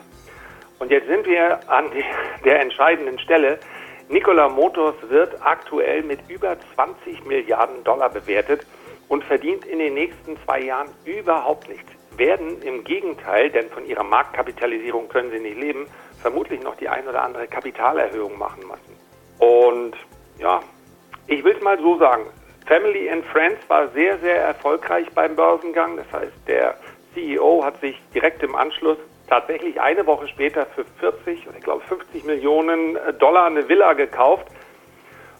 Und 0.78 0.90
jetzt 0.90 1.08
sind 1.08 1.26
wir 1.26 1.58
an 1.68 1.90
der 2.44 2.60
entscheidenden 2.60 3.18
Stelle. 3.18 3.58
Nikola 4.08 4.48
Motors 4.48 4.94
wird 5.08 5.34
aktuell 5.44 6.04
mit 6.04 6.20
über 6.28 6.56
20 6.76 7.24
Milliarden 7.26 7.82
Dollar 7.82 8.08
bewertet 8.08 8.64
und 9.08 9.24
verdient 9.24 9.64
in 9.64 9.80
den 9.80 9.94
nächsten 9.94 10.36
zwei 10.44 10.60
Jahren 10.60 10.88
überhaupt 11.04 11.68
nichts. 11.68 11.90
Werden 12.16 12.62
im 12.62 12.84
Gegenteil, 12.84 13.50
denn 13.50 13.68
von 13.68 13.84
ihrer 13.84 14.04
Marktkapitalisierung 14.04 15.08
können 15.08 15.32
sie 15.32 15.40
nicht 15.40 15.58
leben, 15.58 15.88
vermutlich 16.22 16.62
noch 16.62 16.76
die 16.76 16.88
ein 16.88 17.06
oder 17.08 17.22
andere 17.22 17.48
Kapitalerhöhung 17.48 18.38
machen 18.38 18.62
müssen. 18.62 18.96
Und 19.38 19.96
ja, 20.38 20.60
ich 21.26 21.42
will 21.42 21.56
es 21.56 21.62
mal 21.62 21.78
so 21.78 21.98
sagen. 21.98 22.26
Family 22.64 23.10
and 23.10 23.24
Friends 23.26 23.58
war 23.68 23.88
sehr, 23.88 24.18
sehr 24.18 24.36
erfolgreich 24.36 25.08
beim 25.14 25.34
Börsengang. 25.34 25.96
Das 25.96 26.10
heißt, 26.12 26.32
der 26.46 26.76
CEO 27.12 27.64
hat 27.64 27.80
sich 27.80 28.00
direkt 28.14 28.42
im 28.44 28.54
Anschluss 28.54 28.98
tatsächlich 29.28 29.80
eine 29.80 30.06
Woche 30.06 30.28
später 30.28 30.66
für 30.66 30.84
40 31.00 31.48
oder 31.48 31.58
ich 31.58 31.64
glaube 31.64 31.82
50 31.82 32.24
Millionen 32.24 32.98
Dollar 33.18 33.46
eine 33.46 33.68
Villa 33.68 33.92
gekauft. 33.92 34.46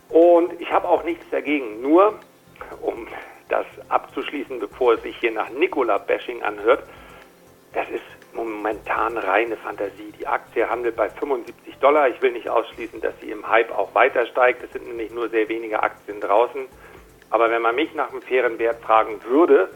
Und 0.08 0.60
ich 0.60 0.70
habe 0.70 0.88
auch 0.88 1.02
nichts 1.04 1.24
dagegen. 1.30 1.80
Nur, 1.82 2.18
um 2.80 3.08
das 3.48 3.66
abzuschließen, 3.88 4.58
bevor 4.58 4.94
es 4.94 5.02
sich 5.02 5.16
hier 5.18 5.32
nach 5.32 5.50
Nikola-Bashing 5.50 6.42
anhört, 6.42 6.84
das 7.72 7.88
ist 7.90 8.04
momentan 8.32 9.18
reine 9.18 9.56
Fantasie. 9.56 10.12
Die 10.18 10.26
Aktie 10.26 10.68
handelt 10.68 10.96
bei 10.96 11.08
75 11.08 11.76
Dollar. 11.78 12.08
Ich 12.08 12.20
will 12.22 12.32
nicht 12.32 12.48
ausschließen, 12.48 13.00
dass 13.00 13.18
sie 13.20 13.30
im 13.30 13.48
Hype 13.48 13.76
auch 13.76 13.94
weiter 13.94 14.26
steigt. 14.26 14.62
Es 14.62 14.72
sind 14.72 14.86
nämlich 14.86 15.12
nur 15.12 15.28
sehr 15.28 15.48
wenige 15.48 15.82
Aktien 15.82 16.20
draußen. 16.20 16.66
Aber 17.30 17.50
wenn 17.50 17.62
man 17.62 17.74
mich 17.74 17.92
nach 17.94 18.10
einem 18.10 18.22
fairen 18.22 18.58
Wert 18.58 18.80
fragen 18.82 19.20
würde, 19.24 19.70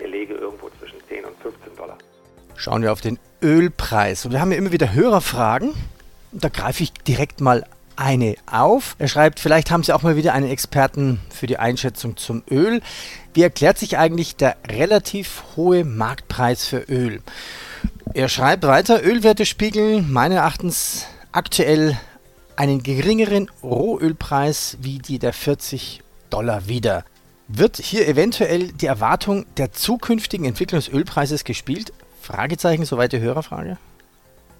der 0.00 0.08
lege 0.08 0.34
irgendwo 0.34 0.68
zwischen 0.70 1.00
10 1.06 1.24
und 1.24 1.36
15 1.42 1.76
Dollar. 1.76 1.98
Schauen 2.56 2.82
wir 2.82 2.92
auf 2.92 3.00
den 3.00 3.18
Ölpreis. 3.42 4.24
Und 4.24 4.32
wir 4.32 4.40
haben 4.40 4.52
ja 4.52 4.58
immer 4.58 4.72
wieder 4.72 4.92
Hörerfragen. 4.92 5.74
Da 6.32 6.48
greife 6.48 6.82
ich 6.82 6.92
direkt 6.92 7.40
mal 7.40 7.64
eine 7.96 8.36
auf. 8.50 8.96
Er 8.98 9.08
schreibt, 9.08 9.40
vielleicht 9.40 9.70
haben 9.70 9.82
Sie 9.82 9.92
auch 9.92 10.02
mal 10.02 10.16
wieder 10.16 10.32
einen 10.32 10.48
Experten 10.48 11.20
für 11.30 11.46
die 11.46 11.58
Einschätzung 11.58 12.16
zum 12.16 12.42
Öl. 12.50 12.80
Wie 13.34 13.42
erklärt 13.42 13.78
sich 13.78 13.98
eigentlich 13.98 14.36
der 14.36 14.56
relativ 14.68 15.44
hohe 15.56 15.84
Marktpreis 15.84 16.66
für 16.66 16.84
Öl? 16.88 17.22
Er 18.12 18.28
schreibt 18.28 18.64
weiter, 18.64 19.04
Ölwerte 19.04 19.46
spiegeln 19.46 20.12
meines 20.12 20.36
Erachtens 20.36 21.06
aktuell 21.32 21.98
einen 22.56 22.82
geringeren 22.82 23.50
Rohölpreis 23.62 24.76
wie 24.80 24.98
die 24.98 25.18
der 25.18 25.32
40 25.32 26.02
Dollar 26.30 26.68
wider. 26.68 27.04
Wird 27.48 27.76
hier 27.76 28.08
eventuell 28.08 28.72
die 28.72 28.86
Erwartung 28.86 29.44
der 29.56 29.72
zukünftigen 29.72 30.46
Entwicklung 30.46 30.80
des 30.80 30.88
Ölpreises 30.88 31.44
gespielt? 31.44 31.92
Fragezeichen, 32.24 32.84
soweit 32.84 33.12
die 33.12 33.20
Hörerfrage. 33.20 33.78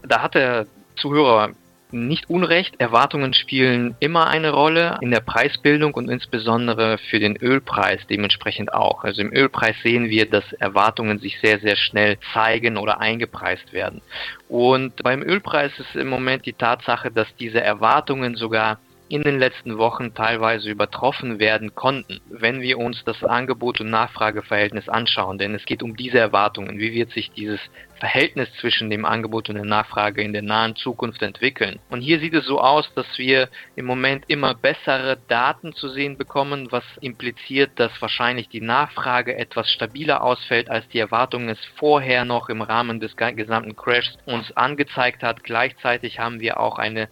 Da 0.07 0.23
hat 0.23 0.35
der 0.35 0.67
Zuhörer 0.97 1.51
nicht 1.95 2.29
unrecht. 2.29 2.75
Erwartungen 2.79 3.33
spielen 3.35 3.95
immer 4.01 4.27
eine 4.27 4.51
Rolle 4.51 4.99
in 5.01 5.11
der 5.11 5.21
Preisbildung 5.21 5.95
und 5.95 6.11
insbesondere 6.11 6.99
für 6.99 7.21
den 7.21 7.37
Ölpreis 7.37 8.01
dementsprechend 8.11 8.75
auch. 8.75 9.05
Also 9.05 9.23
im 9.23 9.33
Ölpreis 9.33 9.77
sehen 9.83 10.11
wir, 10.11 10.29
dass 10.29 10.53
Erwartungen 10.55 11.21
sich 11.21 11.39
sehr, 11.41 11.61
sehr 11.61 11.77
schnell 11.77 12.19
zeigen 12.33 12.77
oder 12.77 13.01
eingepreist 13.01 13.73
werden. 13.73 14.03
Und 14.49 15.03
beim 15.03 15.23
Ölpreis 15.23 15.73
ist 15.79 15.95
im 15.95 16.09
Moment 16.09 16.47
die 16.47 16.53
Tatsache, 16.53 17.11
dass 17.11 17.29
diese 17.37 17.61
Erwartungen 17.61 18.35
sogar 18.35 18.79
in 19.09 19.23
den 19.23 19.39
letzten 19.39 19.79
Wochen 19.79 20.15
teilweise 20.15 20.71
übertroffen 20.71 21.39
werden 21.39 21.75
konnten, 21.75 22.21
wenn 22.29 22.61
wir 22.61 22.79
uns 22.79 23.05
das 23.05 23.23
Angebot- 23.23 23.81
und 23.81 23.91
Nachfrageverhältnis 23.91 24.89
anschauen. 24.89 25.39
Denn 25.39 25.55
es 25.55 25.65
geht 25.67 25.83
um 25.83 25.97
diese 25.97 26.19
Erwartungen. 26.19 26.79
Wie 26.79 26.93
wird 26.93 27.11
sich 27.11 27.31
dieses 27.33 27.61
Verhältnis 27.99 28.49
zwischen 28.61 28.91
dem 28.91 29.05
Angebot 29.05 29.49
und 29.49 29.55
der 29.57 29.65
Nachfrage 29.65 30.23
in 30.23 30.33
der 30.33 30.43
nahen 30.43 30.77
Zukunft 30.77 31.23
entwickeln? 31.23 31.79
Und 31.91 32.01
hier 32.01 32.21
sieht 32.21 32.35
es 32.35 32.45
so 32.47 32.61
aus, 32.61 32.93
dass 32.95 33.07
wir 33.17 33.49
im 33.77 33.87
Moment 33.87 34.25
immer 34.29 34.55
bessere 34.55 35.19
Daten 35.29 35.75
zu 35.75 35.89
sehen 35.89 36.19
bekommen, 36.19 36.71
was 36.71 36.85
impliziert, 37.01 37.73
dass 37.77 37.93
wahrscheinlich 38.01 38.49
die 38.49 38.61
Nachfrage 38.61 39.37
etwas 39.37 39.71
stabiler 39.71 40.23
ausfällt, 40.23 40.69
als 40.71 40.87
die 40.89 40.99
Erwartungen 40.99 41.49
es 41.49 41.65
vorher 41.77 42.25
noch 42.25 42.49
im 42.49 42.63
Rahmen 42.63 43.01
des 43.01 43.17
gesamten 43.17 43.77
Crashs 43.77 44.19
uns 44.27 44.51
angezeigt 44.57 45.23
hat. 45.23 45.45
Gleichzeitig 45.45 46.19
haben 46.19 46.41
wir 46.41 46.61
auch 46.61 46.79
eine, 46.79 47.09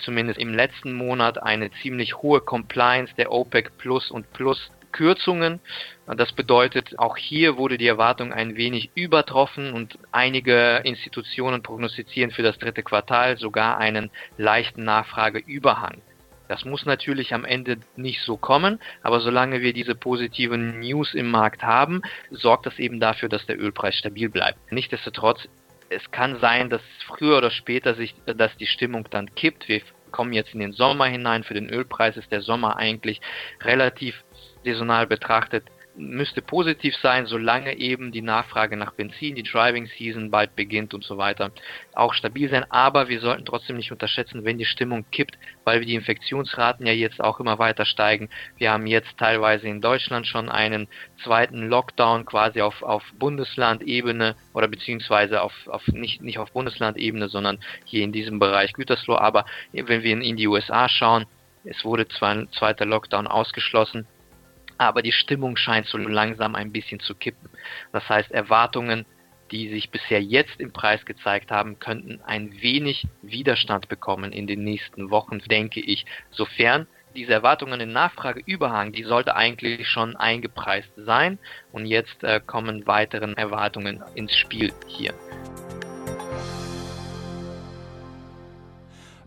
zumindest 0.00 0.38
im 0.38 0.54
letzten 0.54 0.92
Monat, 0.92 1.42
eine 1.42 1.70
ziemlich 1.82 2.16
hohe 2.18 2.40
Compliance 2.40 3.12
der 3.16 3.32
OPEC 3.32 3.76
Plus 3.78 4.10
und 4.10 4.32
Plus 4.32 4.70
Kürzungen. 4.96 5.60
Das 6.06 6.32
bedeutet, 6.32 6.98
auch 6.98 7.16
hier 7.16 7.58
wurde 7.58 7.76
die 7.76 7.86
Erwartung 7.86 8.32
ein 8.32 8.56
wenig 8.56 8.90
übertroffen 8.94 9.72
und 9.74 9.98
einige 10.10 10.80
Institutionen 10.84 11.62
prognostizieren 11.62 12.30
für 12.30 12.42
das 12.42 12.58
dritte 12.58 12.82
Quartal 12.82 13.36
sogar 13.36 13.76
einen 13.78 14.10
leichten 14.38 14.84
Nachfrageüberhang. 14.84 16.00
Das 16.48 16.64
muss 16.64 16.86
natürlich 16.86 17.34
am 17.34 17.44
Ende 17.44 17.78
nicht 17.96 18.22
so 18.22 18.36
kommen, 18.36 18.78
aber 19.02 19.20
solange 19.20 19.60
wir 19.60 19.72
diese 19.72 19.94
positiven 19.94 20.80
News 20.80 21.12
im 21.12 21.30
Markt 21.30 21.62
haben, 21.62 22.02
sorgt 22.30 22.66
das 22.66 22.78
eben 22.78 23.00
dafür, 23.00 23.28
dass 23.28 23.44
der 23.46 23.60
Ölpreis 23.60 23.96
stabil 23.96 24.28
bleibt. 24.28 24.58
Nichtsdestotrotz, 24.72 25.48
es 25.88 26.10
kann 26.10 26.38
sein, 26.40 26.70
dass 26.70 26.82
früher 27.06 27.38
oder 27.38 27.50
später 27.50 27.94
sich, 27.94 28.14
dass 28.26 28.56
die 28.56 28.66
Stimmung 28.66 29.06
dann 29.10 29.34
kippt. 29.34 29.68
Wir 29.68 29.82
kommen 30.10 30.32
jetzt 30.32 30.54
in 30.54 30.60
den 30.60 30.72
Sommer 30.72 31.06
hinein. 31.06 31.44
Für 31.44 31.54
den 31.54 31.68
Ölpreis 31.68 32.16
ist 32.16 32.32
der 32.32 32.42
Sommer 32.42 32.76
eigentlich 32.76 33.20
relativ 33.62 34.24
saisonal 34.72 35.06
betrachtet 35.06 35.64
müsste 35.96 36.42
positiv 36.42 36.94
sein, 36.96 37.26
solange 37.26 37.76
eben 37.78 38.12
die 38.12 38.22
Nachfrage 38.22 38.76
nach 38.76 38.92
Benzin, 38.92 39.34
die 39.34 39.42
Driving 39.42 39.86
Season 39.86 40.30
bald 40.30 40.54
beginnt 40.54 40.94
und 40.94 41.04
so 41.04 41.16
weiter, 41.16 41.50
auch 41.94 42.14
stabil 42.14 42.48
sein. 42.50 42.64
Aber 42.70 43.08
wir 43.08 43.20
sollten 43.20 43.44
trotzdem 43.44 43.76
nicht 43.76 43.92
unterschätzen, 43.92 44.44
wenn 44.44 44.58
die 44.58 44.64
Stimmung 44.64 45.04
kippt, 45.10 45.38
weil 45.64 45.84
die 45.84 45.94
Infektionsraten 45.94 46.86
ja 46.86 46.92
jetzt 46.92 47.20
auch 47.20 47.40
immer 47.40 47.58
weiter 47.58 47.84
steigen. 47.84 48.28
Wir 48.58 48.72
haben 48.72 48.86
jetzt 48.86 49.16
teilweise 49.18 49.68
in 49.68 49.80
Deutschland 49.80 50.26
schon 50.26 50.48
einen 50.48 50.88
zweiten 51.22 51.68
Lockdown 51.68 52.26
quasi 52.26 52.60
auf, 52.60 52.82
auf 52.82 53.02
Bundeslandebene 53.18 54.36
oder 54.52 54.68
beziehungsweise 54.68 55.42
auf, 55.42 55.54
auf 55.66 55.86
nicht, 55.88 56.22
nicht 56.22 56.38
auf 56.38 56.52
Bundeslandebene, 56.52 57.28
sondern 57.28 57.58
hier 57.84 58.04
in 58.04 58.12
diesem 58.12 58.38
Bereich 58.38 58.72
Gütersloh. 58.74 59.16
Aber 59.16 59.46
wenn 59.72 60.02
wir 60.02 60.20
in 60.20 60.36
die 60.36 60.48
USA 60.48 60.88
schauen, 60.88 61.26
es 61.64 61.84
wurde 61.84 62.06
zwar 62.06 62.30
ein 62.30 62.48
zweiter 62.52 62.86
Lockdown 62.86 63.26
ausgeschlossen, 63.26 64.06
aber 64.78 65.02
die 65.02 65.12
Stimmung 65.12 65.56
scheint 65.56 65.86
so 65.86 65.98
langsam 65.98 66.54
ein 66.54 66.72
bisschen 66.72 67.00
zu 67.00 67.14
kippen. 67.14 67.48
Das 67.92 68.08
heißt, 68.08 68.30
Erwartungen, 68.30 69.06
die 69.50 69.70
sich 69.70 69.90
bisher 69.90 70.22
jetzt 70.22 70.58
im 70.58 70.72
Preis 70.72 71.04
gezeigt 71.04 71.50
haben, 71.50 71.78
könnten 71.78 72.20
ein 72.26 72.52
wenig 72.60 73.06
Widerstand 73.22 73.88
bekommen 73.88 74.32
in 74.32 74.46
den 74.46 74.64
nächsten 74.64 75.10
Wochen, 75.10 75.38
denke 75.38 75.80
ich, 75.80 76.04
sofern 76.30 76.86
diese 77.14 77.32
Erwartungen 77.32 77.80
in 77.80 77.92
Nachfrageüberhang, 77.92 78.92
die 78.92 79.04
sollte 79.04 79.34
eigentlich 79.34 79.88
schon 79.88 80.16
eingepreist 80.16 80.90
sein 80.96 81.38
und 81.72 81.86
jetzt 81.86 82.22
äh, 82.22 82.40
kommen 82.44 82.86
weitere 82.86 83.32
Erwartungen 83.32 84.02
ins 84.14 84.36
Spiel 84.36 84.72
hier. 84.86 85.14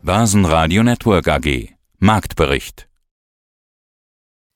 Börsenradio 0.04 0.84
Network 0.84 1.28
AG 1.28 1.74
Marktbericht 1.98 2.89